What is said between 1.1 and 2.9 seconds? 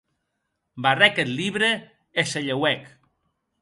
eth libre e se lheuèc.